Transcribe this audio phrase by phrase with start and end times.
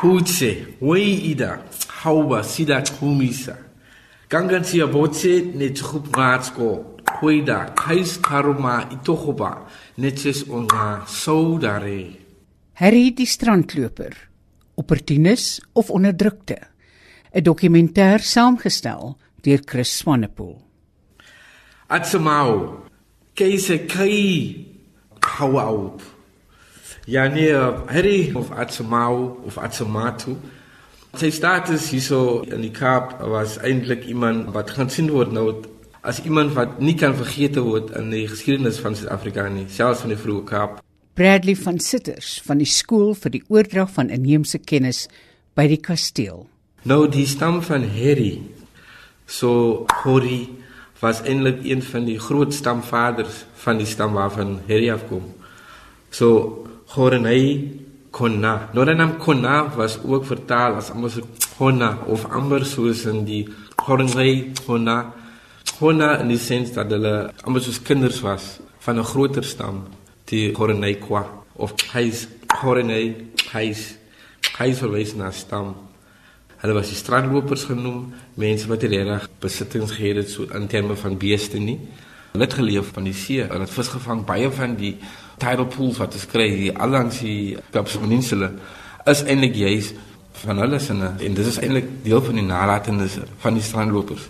[0.00, 1.62] Kutse, wei ida,
[2.02, 3.56] hauba sida kumisa.
[4.28, 6.68] Gangan siya botse ne tsukup ngatsko,
[7.18, 12.16] kweda, kais karuma itokoba, netjes onga saudare.
[12.74, 14.14] Harry die strandloper,
[14.76, 16.58] opportunis of onderdrukte.
[17.34, 20.56] 'n Dokumentêr saamgestel deur Chris Swanepoel.
[21.88, 22.82] Atsamau,
[23.34, 24.66] keise kai
[25.20, 26.00] kawaup.
[26.00, 26.13] Ja
[27.28, 27.52] nee,
[27.88, 30.36] Harry of Atsamau of Atsamatu.
[31.14, 35.62] Sy status hierso in die Kaap was eintlik iemand wat gaan sien word nou
[36.02, 40.14] as iemand wat nie kan vergeet word in die geskiedenis van Suid-Afrika nie, selfs van
[40.14, 40.80] die vroeë Kaap.
[41.14, 45.04] Bradley van Sitters van die skool vir die oordrag van inheemse kennis
[45.54, 46.48] by die kasteel.
[46.88, 48.40] Nou die stam van Harry.
[49.30, 50.48] So Hori
[51.00, 55.30] was eintlik een van die groot stamvaders van die stam waarvan Harry afkom.
[56.10, 57.70] So Horenay
[58.10, 58.70] Konna.
[58.72, 61.20] Nou dan Konna was ook vertaal as amper so
[61.58, 63.48] Konna of amper soos in die
[63.86, 65.12] Horenay Konna.
[65.78, 69.82] Konna in die sin dat hulle amper soos kinders was van 'n groter stam,
[70.24, 71.24] die Horenay Kwa
[71.56, 72.28] of hy's
[72.60, 73.14] Horenay
[73.52, 73.96] hy's
[74.58, 75.74] hy's verwys na stam.
[76.62, 81.18] Hulle was die strandlopers genoem, mense wat reg besittings gehad het so in terme van
[81.18, 81.78] beeste nie.
[82.32, 84.96] Hulle het geleef van die see, hulle het vis gevang, baie van die
[85.44, 88.00] tidal pools wat ons kry hier allangs die Kaapse
[89.04, 89.92] is eintlik juis
[90.44, 94.26] van hulle sinne en dit is eintlik deel van die nalatenisse van die strandlopers.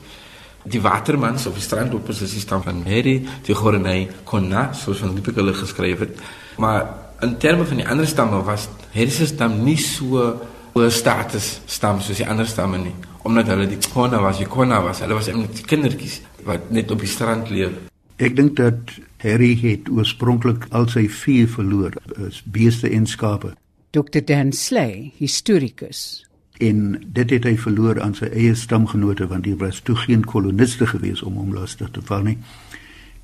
[0.65, 5.15] Die watermans of die strandlopers is die stam van Harry, die Gorenay Konna, soos van
[5.17, 6.21] die hulle geskryf het.
[6.59, 6.87] Maar
[7.25, 10.41] in terme van die ander stamme was se stam nie so
[10.75, 14.83] 'n status stam soos die ander stamme nie, omdat hulle die Konna was, die Konna
[14.83, 17.94] was, hulle was eintlik kindertjies wat net op die strand leef.
[18.23, 18.93] Ek dink dat
[19.25, 23.55] Harry het oorspronklik al sy vee verloor, as beeste en skape.
[23.91, 26.23] Dr Dan Slay, historikus.
[26.63, 30.87] En dit het hy verloor aan sy eie stamgenote want hier was toe geen koloniste
[30.87, 32.37] gewees om hom lastig te val nie.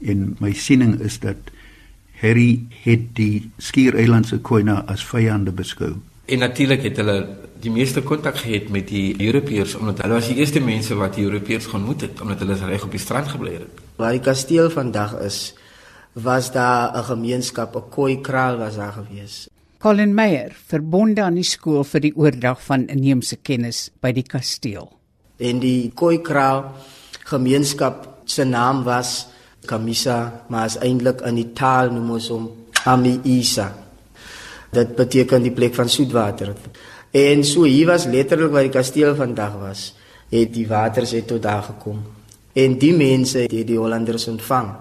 [0.03, 1.53] En my siening is dat
[2.21, 5.95] Harry het die Skiereilandse Khoina as vyande beskou.
[6.27, 7.17] En natuurlik het hulle
[7.63, 11.29] die meeste kontak gehad met die Europeërs omdat hulle was die eerste mense wat die
[11.29, 13.80] Europeërs ontmoet het omdat hulle reg op die strand gebly het.
[14.01, 15.53] Waar die kasteel vandag is,
[16.17, 19.49] was daar 'n gemeenskap, 'n koi kraal was daar gewees.
[19.79, 24.89] Colin Meyer, verbonde aan die skool vir die oordrag van inheemse kennis by die kasteel.
[25.37, 26.73] En die koi kraal
[27.25, 29.27] gemeenskap se naam was
[29.65, 32.51] Kamisa, maar is eintlik in die taal noem ons hom
[32.85, 33.75] Ami Isa.
[34.73, 36.55] Dit beteken die plek van soetwater.
[37.11, 39.95] En so hier was letterlik waar die kasteel vandag was,
[40.31, 42.20] het die waters het tot daar gekom.
[42.53, 44.73] En die mense het die Hollanders ontvang.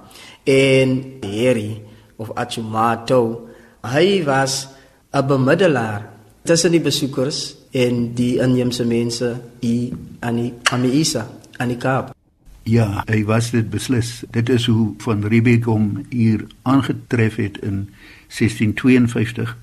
[0.44, 1.82] En Harry
[2.18, 3.48] of Achumato
[3.82, 4.68] hy was
[5.14, 6.10] 'n bemiddelaar
[6.44, 11.28] tussen die besoekers en die inheemse mense hier aan die Amiisa
[11.58, 12.16] aan die Kaap.
[12.64, 14.24] Ja hy was dit beslis.
[14.32, 17.90] Dit is hoe van Riebeeck hom hier aangetref het in
[18.28, 19.58] 1652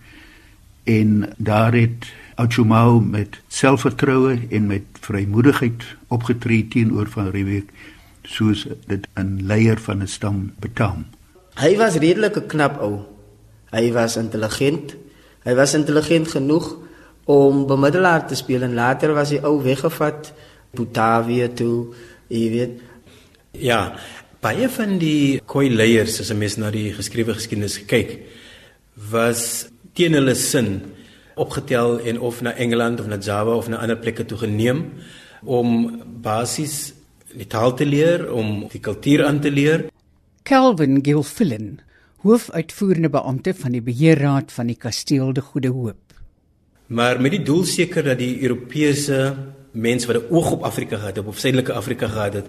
[0.84, 7.71] en daar het Achumau met selfvertroue en met vrymoedigheid opgetree teenoor van Riebeeck
[8.27, 11.07] soos dit 'n leier van 'n stam betaam.
[11.55, 13.05] Hy was redelik 'n knap ou.
[13.71, 14.97] Hy was intelligent.
[15.45, 16.77] Hy was intelligent genoeg
[17.25, 20.33] om bemiddelaar te speel en later was hy ou weggevat
[20.75, 21.95] Botawia toe,
[22.29, 22.81] jy weet.
[23.51, 23.97] Ja,
[24.41, 28.21] baie van die koi leiers as 'n mens na die geskrewe geskiedenis kyk,
[29.11, 30.83] was teen hulle sin
[31.35, 34.93] opgetel en of na Engeland of na Java of na ander plekke toe geneem
[35.45, 36.96] om basies
[37.37, 39.87] die taal te leer, om die kultuur aan te leer.
[40.47, 41.81] Calvin Gilfillan,
[42.25, 46.17] hoofuitvoerende beampte van die beheerraad van die Kasteel de Goeie Hoop.
[46.87, 49.35] Maar met die doel seker dat die Europese
[49.73, 52.47] mense wat 'n oog op Afrika gehad het, op suidelike Afrika gehad het,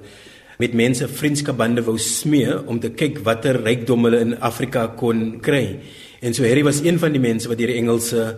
[0.57, 5.79] met mense vriendskapbande wou smee om te kyk watter rykdom hulle in Afrika kon kry.
[6.21, 8.37] En so Harry was een van die mense wat deur die Engelse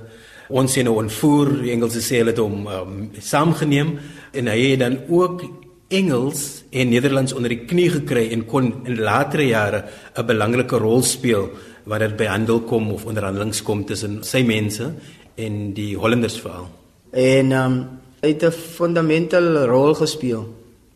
[0.50, 4.00] ons sien nou ontvoer, die Engelse sê hulle het hom um, saamgeneem
[4.34, 5.44] en hy het dan ook
[5.90, 9.84] Engels en Nederlands onder die knie gekry en kon in latere jare
[10.16, 11.50] 'n belangrike rol speel
[11.86, 14.94] wanneer dit by handel kom of onderhandelings kom tussen sy mense
[15.36, 16.70] en die Hollanders veral.
[17.12, 17.88] En um,
[18.22, 20.46] hy het 'n fundamentele rol gespeel.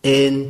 [0.01, 0.45] En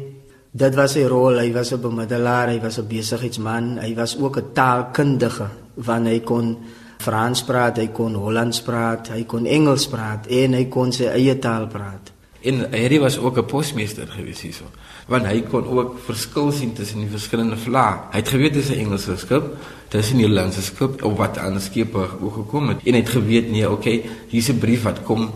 [0.52, 4.38] dit was sy rol, hy was 'n bemiddelaar, hy was 'n besigheidsman, hy was ook
[4.38, 6.58] 'n taalkundige want hy kon
[7.04, 11.40] Frans praat, hy kon Hollands praat, hy kon Engels praat en hy kon sy eie
[11.40, 12.13] taal praat.
[12.44, 14.66] En Harry was ook 'n posmeester gewees hierso.
[15.08, 18.00] Want hy kon ook verskil sien tussen die verskillende vlae.
[18.12, 19.44] Hy het geweet dis 'n Engelse skip,
[19.90, 22.78] dis 'n Nederlandse skip of wat aan skepe ook gekom het.
[22.84, 25.32] En hy het geweet nee, okay, hier's 'n brief wat kom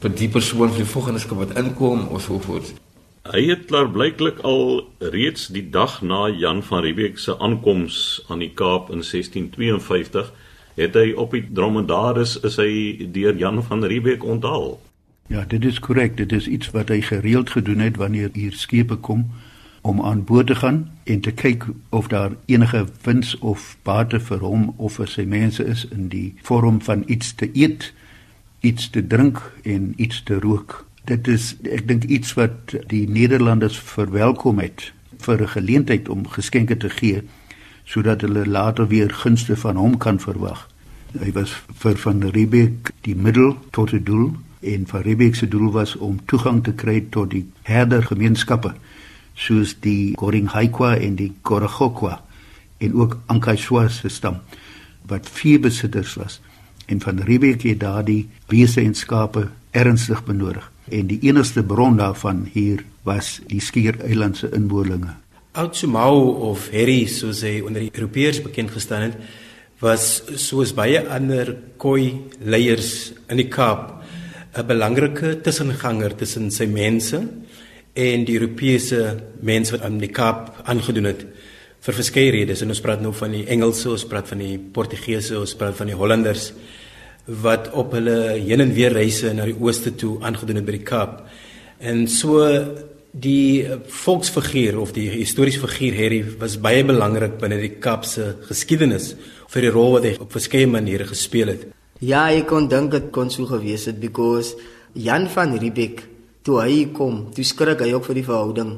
[0.00, 2.72] vir die persoon vir die volgende skip wat inkom of so voort.
[3.26, 8.38] Hy het klaar blyklik al reeds die dag na Jan van Riebeeck se aankoms aan
[8.38, 10.32] die Kaap in 1652
[10.76, 14.76] het hy op die Dromedaris is hy deur Jan van Riebeeck onthaal.
[15.26, 16.16] Ja, dit is korrek.
[16.16, 19.30] Dit is iets wat hy gereeld gedoen het wanneer hier skepe kom
[19.82, 24.38] om aan boord te gaan en te kyk of daar enige wins of bate vir
[24.38, 27.92] hom of vir sy mense is in die vorm van iets te eet,
[28.60, 33.78] iets te drink en iets te rook dit is ek dink iets wat die Nederlanders
[33.78, 34.90] verwelkom het
[35.22, 37.22] vir 'n geleentheid om geskenke te gee
[37.84, 40.68] sodat hulle later weer gunste van hom kan verwag.
[41.18, 45.70] Hy was vir van Riebeeck die middel tot die doel en van Riebeeck se doel
[45.72, 48.74] was om toegang te kry tot die herdergemeenskappe
[49.36, 52.20] soos die Goringhaikwa en die Koragokwa
[52.78, 54.40] en ook Ankaiswa se stam
[55.06, 56.40] wat vier besitters was
[56.86, 62.46] en van Riebeeck het daardie wese en skape ernstig benodig en die enigste bron daarvan
[62.52, 65.14] hier was die skiereilandse inwoninge.
[65.56, 69.16] Outsumau of Harry soos hy onder die Europeërs bekend gestaan het,
[69.80, 73.95] was soos baie ander koi leiers in die Kaap
[74.56, 77.18] 'n belangrike tussenganger tussen sy mense
[77.92, 81.26] en die Europese mense wat aan die Kaap aangedoen het
[81.84, 82.62] vir verskeie redes.
[82.62, 85.92] En ons praat nou van die Engelse, ons praat van die Portugese, ons praat van
[85.92, 86.52] die Hollanders
[87.26, 90.86] wat op hulle heen en weer reise na die ooste toe aangedoen het by die
[90.88, 91.24] Kaap.
[91.78, 92.44] En so
[93.12, 93.66] die
[94.04, 99.14] volksfiguur of die historiese figuur Harry was baie belangrik binne die Kaapse geskiedenis
[99.52, 101.66] vir die rol wat hy op verskeie maniere gespeel het.
[102.04, 104.52] Ja, ek kon dink dit kon so gewees het because
[104.92, 106.02] Jan van Riebeeck
[106.44, 108.72] toe hy kom, toe skrik hy ook vir die verhouding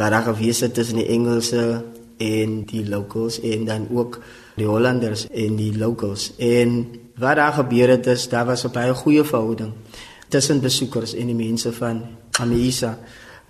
[0.00, 1.82] wat daar gewees het tussen die Engelse
[2.16, 4.22] en die locals en dan ook
[4.56, 6.30] die Hollanders en die locals.
[6.40, 6.86] En
[7.20, 9.72] wat daar gebeur het is daar was 'n baie goeie verhouding
[10.28, 12.02] tussen besoekers en die mense van
[12.40, 12.98] Amisa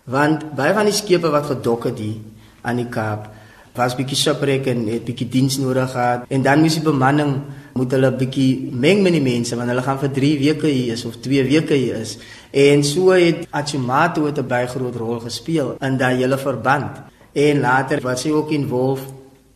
[0.04, 2.18] want baie van die skepe wat gedok het hier
[2.62, 3.30] aan die Kaap
[3.74, 6.26] was bietjie shipwreck en het bietjie diens nodig gehad.
[6.28, 7.38] En dan moes die bemanning
[7.74, 11.04] moet hulle bietjie meng met die mense want hulle gaan vir 3 weke hier is
[11.08, 12.18] of 2 weke hier is.
[12.50, 17.00] En so het Achumato 'n baie groot rol gespeel in daai hele verband.
[17.32, 19.08] En later was hy ook involved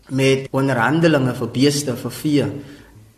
[0.09, 2.45] met onderhandelinge vir beeste vir vee.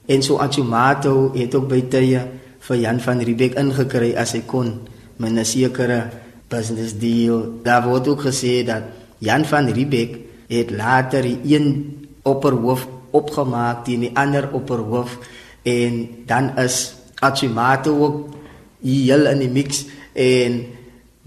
[0.07, 2.21] En so Achumato het ook by tye
[2.59, 4.81] vir Jan van Riebeeck ingekry as hy kon
[5.17, 6.11] met 'n sekere
[6.49, 7.61] business deal.
[7.63, 8.83] Daar word ook gesê dat
[9.19, 10.19] Jan van Riebeeck
[10.49, 15.19] het later een opperhoof opgemaak teen die ander opperhoof
[15.63, 18.35] en dan is Achumato ook
[18.83, 20.61] heel in die mix en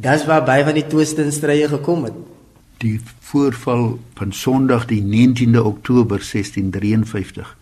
[0.01, 2.15] dis waar baie van die twiste en strye gekom het.
[2.81, 7.57] Die voorval van Sondag die 19de Oktober 1653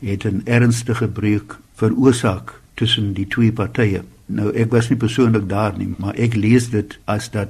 [0.00, 4.02] het 'n ernstige breuk veroorsaak tussen die twee partye.
[4.26, 7.48] Nou ek was nie persoonlik daar nie, maar ek lees dit as dat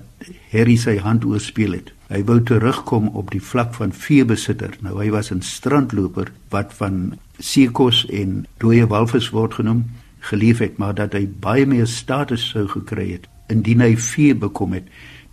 [0.51, 1.93] Harry sy hand oorspeel het.
[2.09, 4.73] Hy wou terugkom op die vlak van veebesitter.
[4.81, 9.85] Nou hy was 'n strandloper wat van seekos en dooie walvis word genoem,
[10.19, 14.73] gelief het, maar dat hy baie meer status sou gekry het indien hy vee bekom
[14.73, 14.85] het.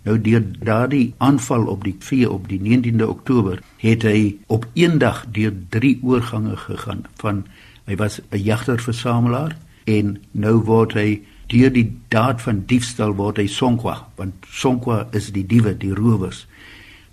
[0.04, 4.98] Nou deur daardie aanval op die vee op die 19de Oktober het hy op een
[4.98, 7.46] dag deur drie oorgange gegaan van
[7.86, 13.46] hy was 'n jagter-versamelaar en nou word hy deur die daad van diefstal word hy
[13.46, 16.46] sonkwa want sonkwa is die diewe die rowers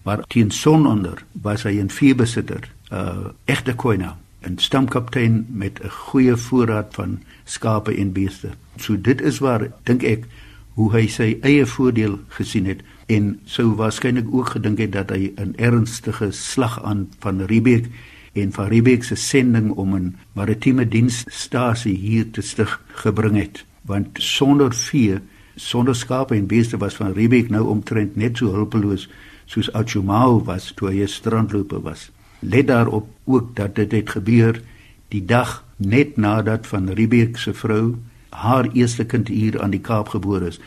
[0.03, 5.89] maar teen sononder was hy 'n veebesitter 'n uh, egte koina 'n stamkaptein met 'n
[5.89, 8.49] goeie voorraad van skape en beeste.
[8.75, 10.25] So dit is waar dink ek
[10.73, 15.31] hoe hy sy eie voordeel gesien het en sou waarskynlik ook gedink het dat hy
[15.35, 17.85] 'n ernstige slag aan van Riebeeck
[18.33, 23.65] en van Riebeeck se sending om 'n maritieme diensstasie hier te stig gebring het.
[23.81, 25.19] Want sonder vee
[25.55, 29.09] sonder skape en beeste was van Riebeeck nou omtrent net so hulpeloos
[29.45, 34.61] soos Achumau was toe hy 'n strandloper was let daarop ook dat dit het gebeur
[35.07, 37.95] die dag net nadat van Riebeeck se vrou
[38.29, 40.59] haar eerste kind hier aan die Kaap gebore is.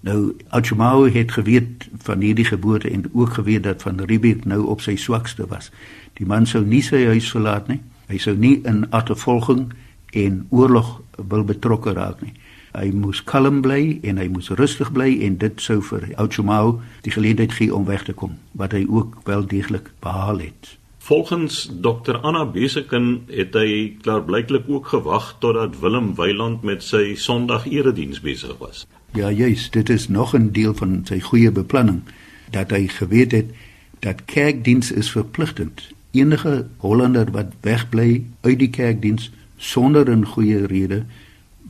[0.00, 4.80] Nou Achumau het geweet van hierdie geboorte en ook geweet dat van Riebeeck nou op
[4.80, 5.70] sy swakste was.
[6.16, 7.80] Die man sou nie sy huis verlaat nie.
[8.08, 9.70] Hy sou nie in agtervolging
[10.16, 12.32] en oorlog wil betrokke raak nie.
[12.70, 17.14] Hy moes kalm bly en hy moes rustig bly en dit sou vir Achumau die
[17.14, 20.76] geleentheid gee om weg te kom, wat hy ook wel deeglik behaal het.
[21.00, 27.66] Volgens Dr Anna Beseken het hy klaarblyklik ook gewag totdat Willem Weiland met sy Sondag
[27.66, 28.84] erediens besig was.
[29.18, 32.02] Ja, juist, dit is nog 'n deel van sy goeie beplanning
[32.50, 33.50] dat hy geweet het
[33.98, 35.88] dat kerkdiens is verpligtend.
[36.10, 41.04] Enige Hollander wat wegbly uit die kerkdiens sonder 'n goeie rede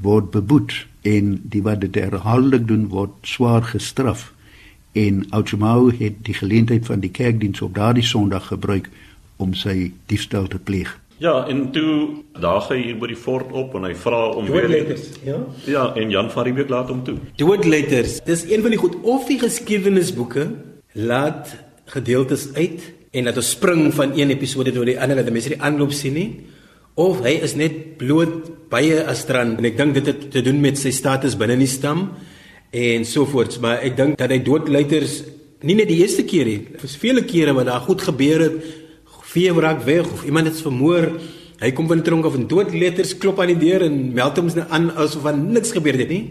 [0.03, 4.33] word beboet en die wat dit herhaaldelik doen word swaar gestraf.
[4.93, 8.91] En Outjamau het die geleentheid van die kerkdiens op daardie Sondag gebruik
[9.37, 10.99] om sy diefstal te pleeg.
[11.21, 15.11] Ja, en toe daag hy hier by die fort op en hy vra om Doodletters,
[15.25, 15.37] ja.
[15.69, 17.19] Ja, en Jan van Riebeeck laat hom toe.
[17.37, 18.23] Doodletters.
[18.25, 20.47] Dis een van die goed of die geskiedenisboeke
[20.97, 21.53] laat
[21.93, 25.61] gedeeltes uit en dat ons spring van een episode tot die ander dat mense die
[25.61, 26.29] aanloop sien nie
[26.95, 30.79] of hy is net bloot baie astrand en ek dink dit het te doen met
[30.79, 32.09] sy status binne die stam
[32.71, 35.23] en so voorts maar ek dink dat hy doodletters
[35.63, 38.61] nie net die eerste keer nie, vir vele kere wat daar goed gebeur het
[39.31, 41.07] vee raak weg of iemand het vermoor.
[41.61, 44.49] Hy kom die tronk af en dood letters klop aan die deur en meld hom
[44.69, 46.25] aan asof van niks gebeur het nie.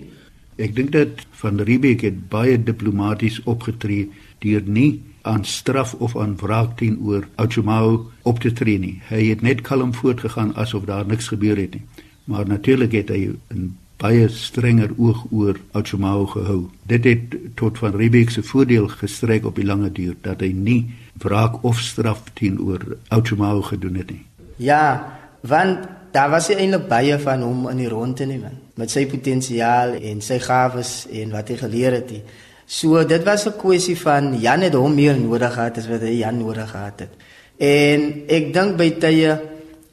[0.59, 4.09] Ek dink dat van Riebeeck het baie diplomaties opgetree
[4.43, 8.97] deur nie aan straf of aan wraak teenoor Ochumau op te tree nie.
[9.07, 11.85] Hy het net kalm voortgegaan asof daar niks gebeur het nie.
[12.27, 16.69] Maar natuurlik het hy 'n baie strenger oog oor Ochumau gehou.
[16.83, 20.91] Dit het tot van Riebeeck se voordeel gestrek op die lange duur dat hy nie
[21.13, 24.25] wraak of straf teenoor Ochumau gedoen het nie.
[24.55, 29.05] Ja, want daar was eintlik baie van hom in die ronde nie man, met sy
[29.09, 32.07] potensiaal en sy gawes en wat hy geleer het.
[32.09, 32.23] Die.
[32.65, 36.19] So dit was 'n kwessie van Jan het hom meer nodig gehad as wat hy
[36.19, 37.13] Jan nodig gehad het.
[37.57, 39.39] En ek dink by tye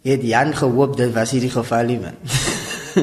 [0.05, 2.17] het Jan gehoop dit was hierdie geval nie man.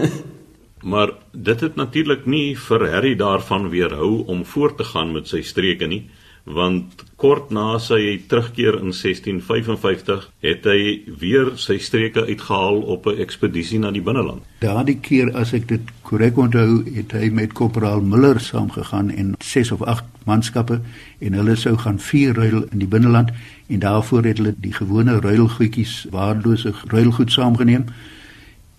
[0.91, 5.41] maar dit het natuurlik nie vir Harry daarvan weerhou om voort te gaan met sy
[5.41, 6.09] streke nie
[6.43, 10.79] want kort na sy terugkeer in 1655 het hy
[11.19, 14.43] weer sy streke uitgehaal op 'n ekspedisie na die binneland.
[14.59, 19.71] Daardie keer as ek dit korrek onthou, het hy met korporaal Miller saamgegaan en 6
[19.71, 20.81] of 8 manskappe
[21.19, 23.31] en hulle sou gaan vier ruil in die binneland
[23.67, 27.85] en daarvoor het hulle die gewone ruilgoedjies, waardelose ruilgoed saamgeneem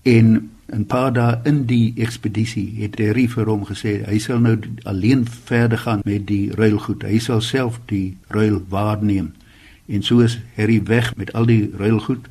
[0.02, 4.56] en 'n paar dae in die ekspedisie het Harry vir hom gesê hy sal nou
[4.82, 7.02] alleen verder gaan met die ruilgoed.
[7.02, 9.32] Hy sal self die ruil waarneem.
[9.86, 12.28] En so is Harry weg met al die ruilgoed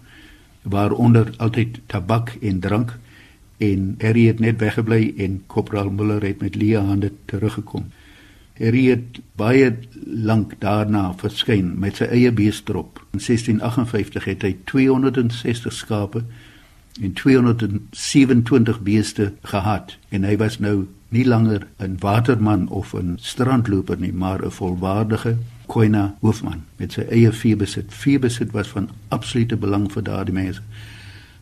[0.62, 2.98] waaronder altyd tabak en drank
[3.58, 7.92] en Harry het net weggebly en Corporal Muller het met leë hande teruggekom.
[8.58, 9.72] Harry het baie
[10.06, 13.02] lank daarna verskyn met sy eie beestrop.
[13.14, 16.24] In 1658 het hy 260 skape
[17.02, 24.00] en 227 beeste gehad en hy was nou nie langer 'n waterman of 'n strandloper
[24.00, 27.94] nie maar 'n volwaardige koina hoofman met sy eie veebesit.
[27.94, 30.62] Veebesit was van absolute belang vir daardie mense.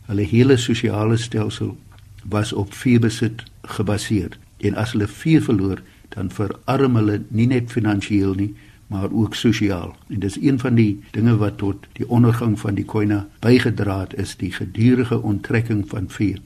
[0.06, 1.76] Hulle hele sosiale stelsel
[2.22, 8.34] was op veebesit gebaseer en as hulle vee verloor dan verarm hulle nie net finansiëel
[8.34, 8.54] nie
[8.92, 9.96] maar ook sosiaal.
[10.08, 14.14] En dis een van die dinge wat tot die ondergang van die koina bygedra het
[14.20, 16.36] is die gedurende onttrekking van vee.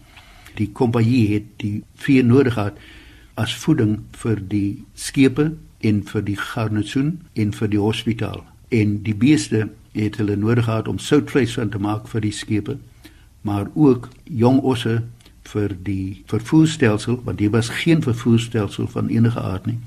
[0.54, 2.78] Die kompanjie het die vee nodig gehad
[3.34, 5.50] as voeding vir die skepe
[5.80, 8.44] en vir die garnisoen en vir die hospitaal.
[8.68, 12.78] En die beeste het hulle nodig gehad om soutvleis van te maak vir die skepe,
[13.42, 15.02] maar ook jong osse
[15.50, 19.78] vir die vervoerstelsel want dit was geen vervoerstelsel van enige aard nie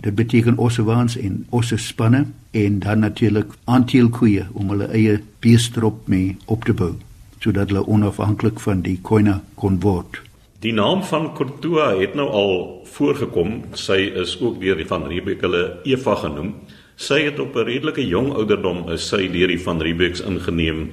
[0.00, 6.36] Dit beteken ossewaans en osse spanne en dan natuurlik aanteelkoeie om hulle eie beestrop mee
[6.46, 6.94] op te bou
[7.40, 10.16] sodat hulle onafhanklik van die koina kon word.
[10.64, 12.54] Die naam van Kortua het nou al
[12.96, 13.60] voorgekom.
[13.76, 16.54] Sy is ook deur die van Riebeeck hulle Eva genoem.
[16.96, 20.90] Sy het op 'n redelike jong ouderdom is sy deur die van Riebeecks ingeneem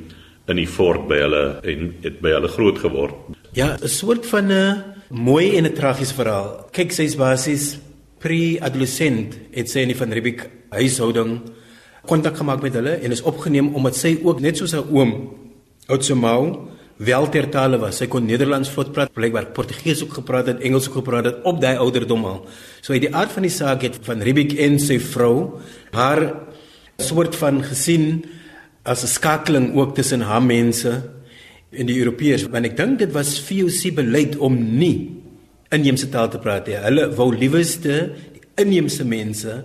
[0.48, 3.16] in die fort by hulle en het by hulle groot geword.
[3.54, 6.68] Ja, 'n soort van 'n mooi en 'n tragiese verhaal.
[6.72, 7.80] Kyk, sy's basies
[8.24, 11.42] pre-adolescent het sy in die van Riebeeck huishouding
[12.08, 15.14] kontak gemaak met hulle en is opgeneem omdat sy ook net soos haar oom
[15.92, 16.70] Otsomau
[17.04, 17.98] wel tertale was.
[18.00, 21.60] Sy kon Nederlands vlot praat, blykbaar Portugees ook gepraat het, Engels ook gepraat het op
[21.60, 22.38] daai ouderdom al.
[22.80, 25.60] So uit die aard van die saak het van Riebeeck en sy vrou
[25.92, 26.24] haar
[27.02, 28.24] soort van gesien
[28.88, 31.04] as 'n skakeling ook tussen haar mense
[31.72, 35.23] en die Europeërs want ek dink dit was VOC beleid om nie
[35.74, 36.78] inheemse taal te praat nie.
[36.80, 37.98] Hulle wou liewerste
[38.36, 39.64] die inheemse mense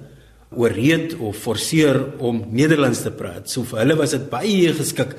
[0.56, 3.50] ooreed of forceer om Nederlands te praat.
[3.50, 5.16] So vir hulle was dit baie geskik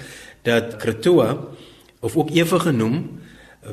[0.48, 1.30] dat Kretoa
[2.02, 3.20] of ook Eva genoem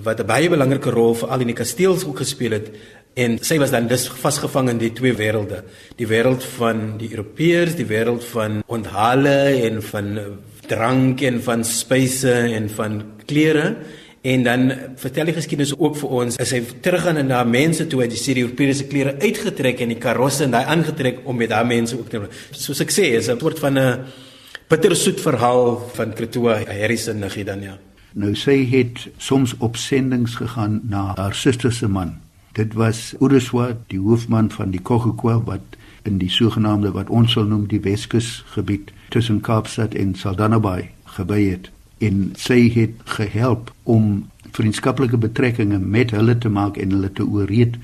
[0.02, 2.70] wat 'n baie belangrike rol vir al in die kasteels ook gespeel het
[3.14, 5.62] en sy was dan dus vasgevang in die twee wêrelde
[5.96, 10.18] die wêreld van die Europeërs die wêreld van onthale en van
[10.66, 13.76] drank en van spyse en van klere
[14.26, 18.00] En dan vertel die geskiedenis ook vir ons as hy teruggaan en na mense toe
[18.02, 21.66] uit die serie Europese klere uitgetrek en die karosse en daai aangetrek om met daai
[21.68, 24.04] mense ook te soos ek sê is 'n soort van 'n
[24.68, 27.78] bittersoet verhaal van Kretoa Harrison Niggie dan ja.
[28.14, 32.14] Nou sy het soms op sendings gegaan na haar suster se man.
[32.52, 37.44] Dit was Uruswa, die hoofman van die Kokokwa wat in die sogenaamde wat ons sal
[37.44, 43.72] noem die Weskus gebied tussen Kaapstad en Saldanha Bay gebly het en sy het gehelp
[43.82, 44.26] om
[44.56, 47.76] vriendskaplike betrekkinge met hulle te maak en hulle te ooreed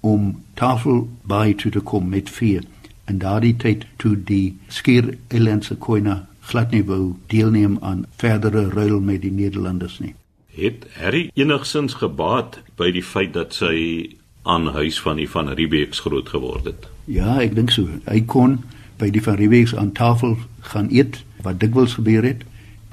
[0.00, 2.64] om tafel by toe te kom met vier
[3.04, 9.00] en daardie tyd toe die skier elandse koina glad nie wou deelneem aan verdere ruil
[9.00, 10.14] met die Nederlanders nie.
[10.54, 13.74] Het Harry enigsins gebaat by die feit dat sy
[14.44, 16.88] aan huis van die van Riebeeks groot geword het?
[17.08, 17.88] Ja, ek dink so.
[18.04, 18.60] Hy kon
[19.00, 20.36] by die van Riebeeks aan tafel
[20.68, 22.44] gaan eet wat dikwels gebeur het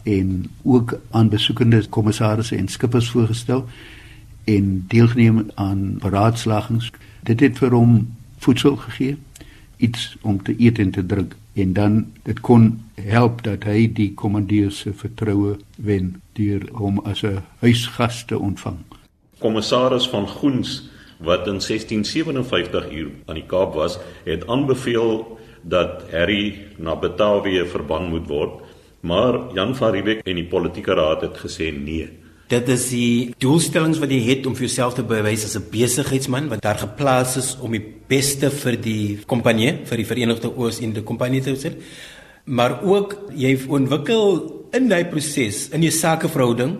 [0.03, 3.65] en ook aan besoekende kommissarisse en skippers voorgestel
[4.43, 6.91] en deelgeneem aan beraadslagings.
[7.23, 9.17] Dit het vir hom voedsel gegee,
[9.77, 14.13] iets om te eet en te drink en dan dit kon help dat hy die
[14.13, 18.77] kommandeur se vertroue wen deur hom as 'n huisgas te ontvang.
[19.39, 26.57] Kommissaris van Goens wat in 1657 hier aan die Kaap was, het aanbeveel dat Harry
[26.77, 28.61] na Batavië verban moet word
[29.01, 32.09] Maar Jan van Riebeeck en die politieke raad het gesê nee.
[32.51, 36.49] Dit is die doelstellings wat jy het om vir jouself te bewys as 'n besigheidsman
[36.49, 41.41] wat daar geplaas is om die beste vir die kompanjie, vir die Verenigde Oos-Indie Kompanjie
[41.41, 41.75] te doen.
[42.45, 46.77] Maar ook jy ontwikkel in daai proses in jou sakeverhouding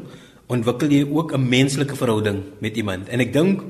[0.48, 3.08] ontwikkel jy ook 'n menslike verhouding met iemand.
[3.08, 3.63] En ek dink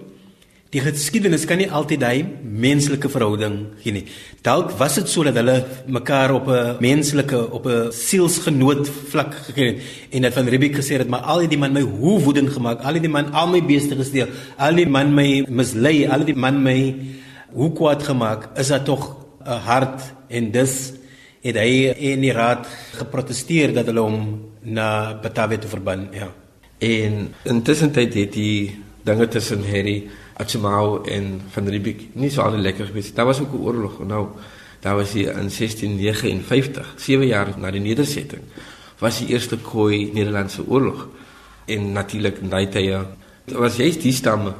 [0.72, 4.06] Die geskiedenis kan nie altyd daai menslike verhouding gee nie.
[4.46, 5.58] Dalk was dit sodat hulle
[5.92, 10.98] mekaar op 'n menslike op 'n sielsgenoot vlak gekry het en dat van Ribik gesê
[10.98, 13.96] het maar al die man my hoe woedend gemaak, al die man al my beeste
[13.96, 16.96] gesteel, al die man my mislei, al die man my
[17.52, 20.94] hoe kwaad gemaak, is dat tog 'n hart en dus
[21.42, 26.30] het hy in die raad geprotesteer dat hulle hom na Batawe te verban, ja.
[26.80, 32.86] En intussen het die dinge tussen Harry Atsimau en van Riebeeck nie so al lekker
[32.86, 33.14] gewees.
[33.14, 34.00] Daar was ook 'n oorlog.
[34.06, 34.28] Nou,
[34.80, 38.42] daar was hier in 1659, 7 jaar na die nedersetting,
[39.00, 41.08] was die eerste Khoi Nederlandse oorlog.
[41.66, 43.06] En natuurlik in daai tye
[43.46, 44.54] was jy die stamme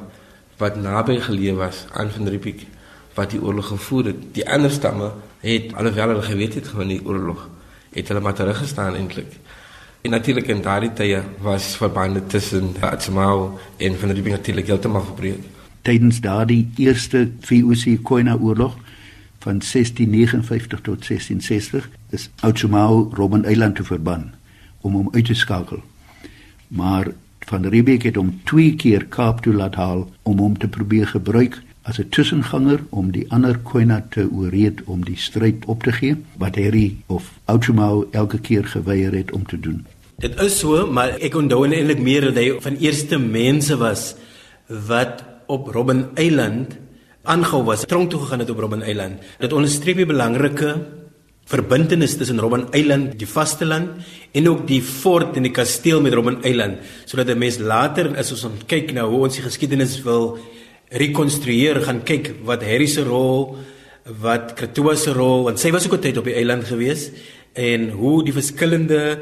[0.58, 2.66] wat naby geleë was aan van Riebeeck
[3.14, 4.20] wat die oorlog gevoer het.
[4.36, 7.48] Die ander stamme het alhoewel hulle geweet het van die oorlog,
[7.92, 9.32] het hulle maar teruggestaan eintlik.
[10.02, 15.61] En natuurlik in daardie tye was verbande tussen Atsimau en van Riebeeck natuurlik heeltemal verbreek
[15.82, 18.76] tydens daardie eerste VOC Koina oorlog
[19.42, 24.30] van 1659 tot 1660 is Oudtshoorn Robben Eiland te verban
[24.80, 25.82] om hom uit te skakel.
[26.68, 31.06] Maar van Riebeeck het hom twee keer Kaap toe laat haal om hom te probeer
[31.06, 35.92] gebruik as 'n tussenganger om die ander Koina te ooreed om die stryd op te
[35.92, 39.86] gee wat Harry of Oudtshoorn elke keer geweier het om te doen.
[40.18, 44.14] Dit is so, maar ek onthou eintlik meer dat hy van eerste mense was
[44.68, 46.78] wat op Robben Eiland
[47.22, 49.22] aangehou was, tronk toe gegaan het op Robben Eiland.
[49.38, 50.72] Dit onderstreep die belangrike
[51.50, 54.00] verbintenis tussen Robben Eiland, die vasteland
[54.32, 58.32] en ook die fort en die kasteel met Robben Eiland, sodat 'n mens later as
[58.32, 60.38] ons kyk na hoe ons die geskiedenis wil
[60.90, 63.56] rekonstrueer, gaan kyk wat Harry se rol,
[64.04, 67.10] wat Kratoa se rol, want sy was ook 'n tyd op die eiland gewees
[67.54, 69.18] en hoe die verskillende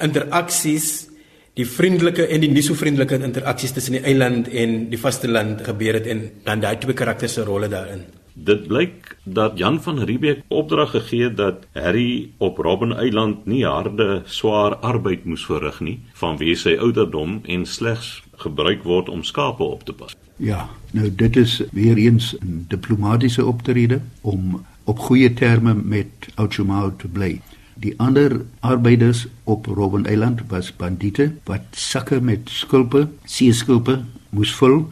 [0.00, 1.11] interaksies
[1.58, 5.98] die vriendelike en die nie so vriendelike interaksies tussen die eiland en die vasteland gebeur
[6.00, 8.06] het en dan daai twee karakters se rolle daarin.
[8.32, 13.66] Dit blyk dat Jan van Riebeeck opdrag gegee het dat Harry op Robben Eiland nie
[13.66, 19.62] harde, swaar arbeid moes verrig nie vanweë sy ouderdom en slegs gebruik word om skape
[19.62, 20.16] op te pas.
[20.40, 20.64] Ja,
[20.96, 27.08] nou dit is weer eens 'n diplomatisiese optrede om op goeie terme met Oudtshoorn te
[27.08, 27.40] bly.
[27.82, 33.96] Die ander arbeiders op Robben Eiland was bandiete wat sakke met skulpe, seeskulpe
[34.30, 34.84] moes vul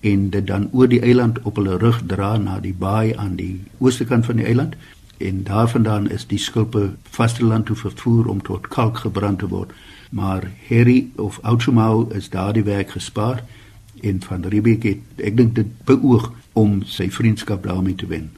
[0.00, 3.62] en dit dan oor die eiland op hulle rug dra na die baai aan die
[3.78, 4.76] ooste kant van die eiland
[5.24, 6.84] en daarvandaan is die skulpe
[7.16, 9.72] vasteland toe vervoer om tot kalk gebrand te word.
[10.10, 13.40] Maar Harry of Oudtshoorn is daardie werk gespaar
[14.02, 18.34] en van Riebeeck het ek dink dit beoog om sy vriendskap daarmee te wen.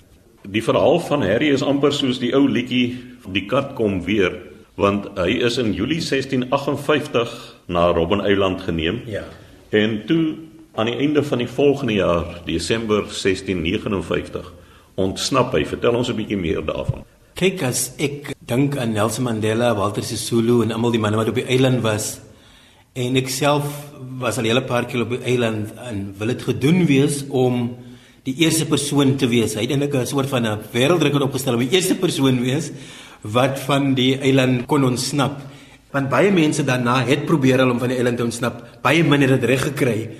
[0.52, 2.96] Die verhaal van Harry is amper soos die ou liedjie
[3.32, 4.42] Die kat kom weer
[4.76, 7.30] want hy is in Julie 1658
[7.72, 8.98] na Robben Eiland geneem.
[9.08, 9.22] Ja.
[9.72, 10.34] En toe
[10.76, 14.52] aan die einde van die volgende jaar, Desember 1659,
[15.00, 15.64] ontsnap hy.
[15.64, 17.08] Vertel ons 'n bietjie meer daarvan.
[17.34, 21.40] Kyk as ek dink aan Nelson Mandela, Walter Sisulu en almal die manne wat op
[21.40, 22.20] die eiland was
[22.96, 23.66] En ek self
[24.16, 27.76] was al 'n hele paar keer op die eiland en wil dit gedoen wees om
[28.26, 29.54] die eerste persoon te wees.
[29.54, 32.70] Hy het eintlik 'n soort van 'n wêreldrekord opgestel om die eerste persoon wees
[33.22, 35.40] wat van die eiland kon ontsnap.
[35.92, 38.78] Want baie mense daarna het probeer om van die eiland te ontsnap.
[38.82, 40.10] Baie min het dit reg gekry.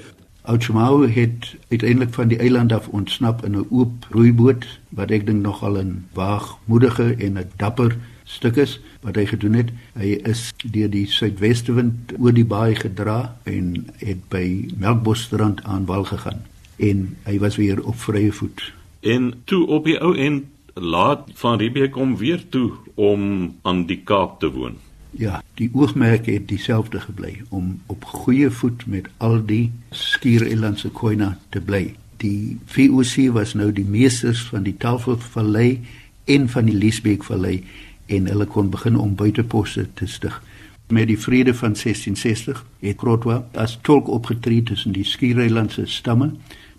[0.43, 5.43] Outmau het uiteindelik van die eiland af ontsnap in 'n oop roeiboot wat ek dink
[5.43, 9.71] nogal 'n waagmoedige en 'n dapper stuk is wat hy gedoen het.
[9.99, 16.05] Hy is deur die suidwestewind oor die baai gedra en het by Melkbosstrand aan wal
[16.05, 16.43] gegaan
[16.77, 18.73] en hy was weer op vrye voet.
[19.01, 24.01] En toe op die ou end laat van Riebeeck om weer toe om aan die
[24.05, 24.77] Kaap te woon.
[25.11, 31.39] Ja, die oogmerk het dieselfde gebly om op goeie voet met al die skiereilandse koina
[31.49, 31.95] te bly.
[32.21, 35.81] Die VOC was nou die meesters van die Tafelvallei
[36.25, 37.63] en van die Liesbeekvallei
[38.07, 40.43] en hulle kon begin om buiteposte te stig.
[40.89, 46.31] Met die vrede van 1660 het Krotwa as tolk opgetree tussen die skiereilandse stamme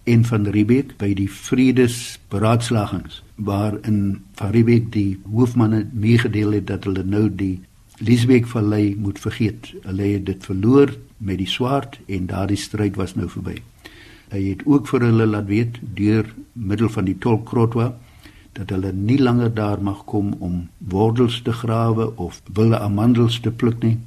[0.08, 7.04] en van Riebeeck by die vredesberaadslagings waarin van Riebeeck die hoofmanne meegedeel het dat hulle
[7.04, 7.58] nou die
[7.98, 9.72] Liesbeekvallei moet vergeet.
[9.82, 13.58] Hulle het dit verloor met die swaard en daardie stryd was nou verby.
[14.30, 17.92] Hy het ook vir hulle laat weet deur middel van die tolk Krotwa
[18.58, 23.52] dat hulle nie langer daar mag kom om wortels te grawe of wilde amandels te
[23.52, 23.98] pluk nie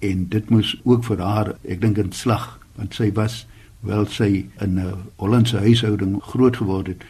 [0.00, 3.46] en dit moes ook vir haar ek dink 'n slag want sy was
[3.80, 7.04] wel sy in 'n Hollandse huishouding groot geword het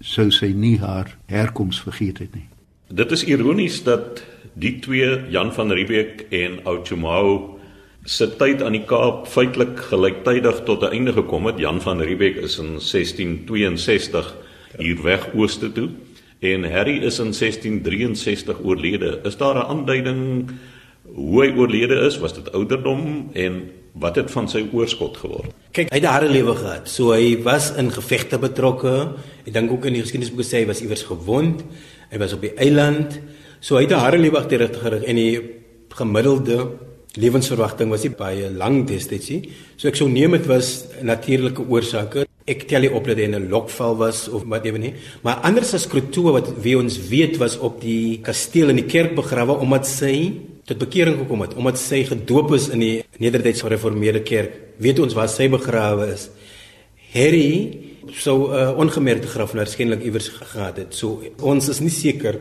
[0.00, 2.48] sou sy nie haar herkoms vergeet het nie
[2.88, 7.58] dit is ironies dat die twee Jan van Riebeeck en Outjomau
[8.04, 12.36] se tyd aan die Kaap feitelik gelyktydig tot 'n einde gekom het Jan van Riebeeck
[12.36, 14.34] is in 1662
[14.78, 15.90] hier weg ooste toe
[16.44, 19.20] en Harry is in 1663 oorlede.
[19.24, 20.50] Is daar 'n aanduiding
[21.14, 22.18] hoe hy oorlede is?
[22.18, 25.50] Was dit ouderdom en wat het van sy oorskot geword?
[25.74, 26.88] Kyk, hy het 'n harde lewe gehad.
[26.88, 29.14] So hy was in gevegte betrokke.
[29.46, 31.64] Ek dink ook in die geskiedenisboeke sê hy was iewers gewond.
[32.10, 33.20] Hy was op die eiland.
[33.60, 35.40] So hy het 'n harde lewe agter gerig en die
[35.88, 36.70] gemiddelde
[37.14, 39.50] lewensverwagting was nie baie lank destyds nie.
[39.76, 42.26] So ek sou neem dit was natuurlike oorsake.
[42.46, 45.40] Ek tel nie op dat hy in 'n lokval was of wat ewe nie, maar
[45.42, 49.58] anders as Kroto wat wie ons weet was op die kasteel in die kerk begrawe
[49.58, 50.32] omdat sy
[50.64, 54.56] tot bekering gekom het, omdat sy gedoop is in die Nederduitse Gereformeerde Kerk.
[54.80, 56.28] Weet ons waar sy begrawe is?
[57.14, 57.78] Harry
[58.12, 60.94] sou 'n uh, ongemerkte graf waarskynlik iewers gehad het.
[60.94, 62.40] So ons is nie seker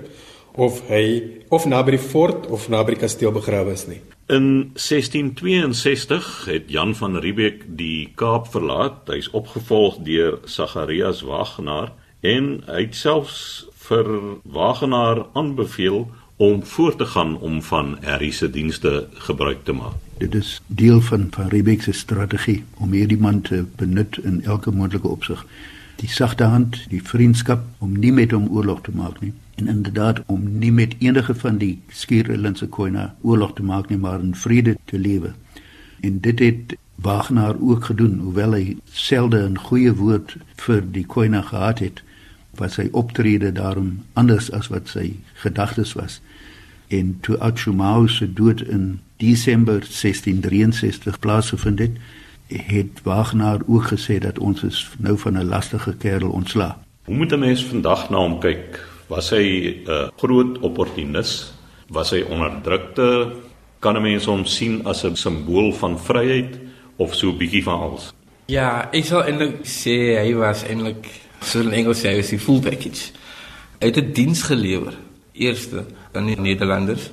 [0.55, 4.01] of hy of naby die fort of naby die kasteel begrawe is nie.
[4.29, 9.07] In 1662 het Jan van Riebeeck die Kaap verlaat.
[9.07, 14.07] Hy's opgevolg deur Sagarias Wagenaar en hy het selfs vir
[14.43, 19.93] Wagenaar aanbeveel om voort te gaan om van Harry se dienste gebruik te maak.
[20.17, 24.71] Dit is deel van van Riebeeck se strategie om hierdie man te benut in elke
[24.71, 25.45] moontlike opsig.
[25.95, 30.23] Die sagte hand, die vriendskap om nie met hom oorlog te maak nie en inderdaad
[30.25, 34.77] om nie met enige van die skiereilandse koina oorlog te maak nie maar in vrede
[34.85, 35.33] te lewe.
[36.01, 41.41] En dit het Wagner ook gedoen hoewel hy selde 'n goeie woord vir die koina
[41.41, 42.03] gehad het
[42.55, 46.21] was sy optrede daarom anders as wat sy gedagtes was.
[46.87, 51.97] En toe Achumau se dood in Desember 1663 plaasgevind het,
[52.47, 56.77] het Wagner ook gesê dat ons is nou van 'n lastige kerel ontslaa.
[57.05, 61.53] Hoe moet 'n mens vandag na hom kyk Was hy 'n uh, groot opportunis?
[61.91, 63.35] Was hy onderdrukte?
[63.79, 66.57] Kan 'n mens hom sien as 'n simbool van vryheid
[66.95, 68.13] of so 'n bietjie van alles?
[68.45, 71.05] Ja, ek sal eintlik sê hy was eintlik
[71.45, 73.11] so in Engels sê hy was die full package.
[73.79, 74.93] Hy het 'n diens gelewer
[75.33, 77.11] eerste aan die Nederlanders.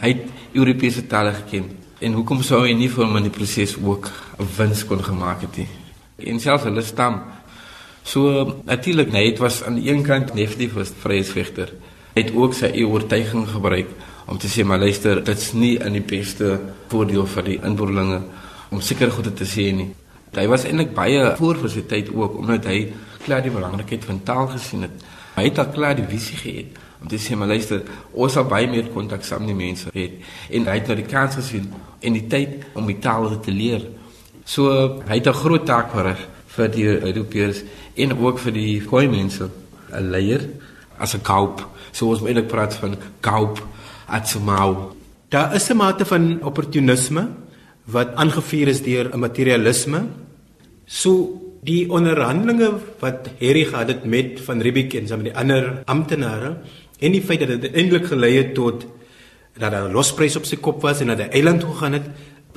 [0.00, 1.70] Hy het Europese tale geken.
[2.00, 5.40] En hoekom sou hy nie vir hom in die proses ook 'n wins kon gemaak
[5.40, 5.68] het nie?
[6.18, 7.22] En selfs hulle stam
[8.02, 11.72] So natuurlik net was aan die een kant definitief was vryheidsvegter.
[12.14, 13.90] Hy het ook sy oortuiging gebruik
[14.30, 16.56] om te sê maar luister, dit's nie in die beste
[16.90, 18.20] voordeel vir die inboorlinge
[18.70, 19.90] om seker goede te sê nie.
[20.34, 22.80] Hy was eintlik baie voor vir sy tyd ook omdat hy
[23.24, 25.04] klaar die belangrikheid van taal gesien het.
[25.36, 28.68] Hy het al klaar die visie gehad om te sê maar luister, ons sal baie
[28.68, 30.06] meer kontak saam die mense hê
[30.52, 33.86] en hy het nou die kans gesien en die tyd om die taal te leer.
[34.44, 37.62] So hy het 'n groot taak verrig vir die Europeërs
[37.96, 39.48] en ook vir die goeie mense
[39.92, 40.48] 'n leier
[40.98, 41.66] as 'n kaup.
[41.92, 43.60] So ons moet eintlik praat van kaup
[44.06, 44.92] atsmau.
[45.28, 47.28] Daar is 'n mate van opportunisme
[47.84, 50.06] wat aangevuur is deur 'n materialisme.
[50.86, 52.70] So die onderhandelinge
[53.00, 56.56] wat Harry gehad het met van Riebeeck en some die ander amptenare
[56.98, 58.86] en die feit dat dit eintlik gelei het tot
[59.58, 62.08] dat daar 'n losprys op sy kop was en dat hy eiland toe gaan het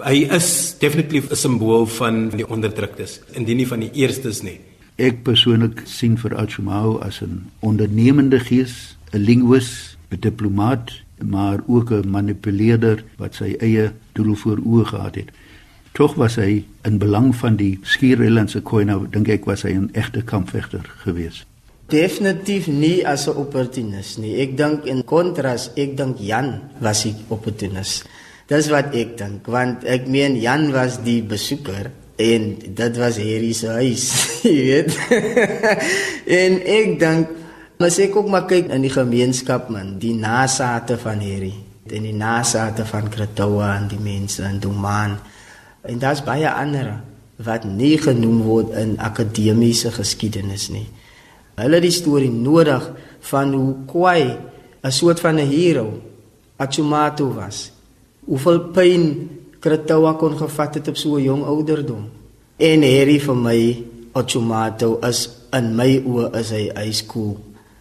[0.02, 4.60] Hy is definitief 'n simbool van die onderdruktes, indien nie van die eerstes nie.
[4.98, 11.92] Ek persoonlik sien vir Achumau as 'n ondernemende gees, 'n linguis, 'n diplomaat, maar ook
[11.92, 15.30] 'n manipuleerder wat sy eie doel voor oë gehad het.
[15.94, 20.24] Tog was hy in belang van die skiereilandse koina, dink ek was hy 'n egte
[20.26, 21.46] kampvegter geweest.
[21.94, 24.42] Definitief nie as 'n opportunis nie.
[24.42, 28.04] Ek dink in kontras, ek dink Jan was 'n opportunis.
[28.48, 33.54] Dis wat ek dink, want ek meen Jan was die besoeker en dit was Harry
[33.54, 34.06] se huis,
[34.44, 34.98] jy weet.
[36.42, 37.28] en ek dink
[37.80, 41.54] as ek ook maar kyk in die gemeenskap man, die nasate van Harry,
[41.92, 45.20] en die nasate van Kretowa en die mense in Domaan.
[45.84, 47.02] En daar's baie ander
[47.44, 50.88] wat nie genoem word in akademiese geskiedenis nie.
[51.60, 52.86] Hulle het die storie nodig
[53.30, 54.38] van hoe Kwai
[54.84, 56.02] 'n soort van 'n hero
[56.58, 57.72] Achumato was.
[58.26, 62.10] Hoeveel pyn Kretowa kon gevat het op so 'n jong ouderdom.
[62.58, 67.38] En Harry vir my Achumato is in my oë is hy ice cool.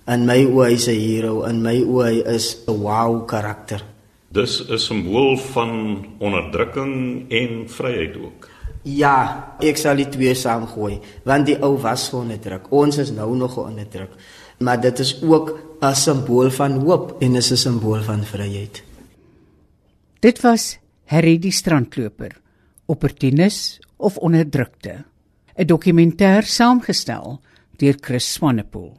[0.06, 3.91] In my oë is hy 'n hero, in my oë is 'n wow karakter.
[4.32, 5.70] Dis 'n simbool van
[6.18, 8.48] onderdrukking en vryheid ook.
[8.82, 12.70] Ja, ek sal die twee saamgooi, want die ou was onderdruk.
[12.72, 14.10] Ons is nou nog onderdruk.
[14.58, 18.82] Maar dit is ook 'n simbool van hoop en is 'n simbool van vryheid.
[20.20, 22.36] Dit was Harry die strandloper,
[22.86, 25.04] opportunis of onderdrukte.
[25.56, 27.40] 'n Dokumentêr saamgestel
[27.76, 28.96] deur Chris Swanepoel.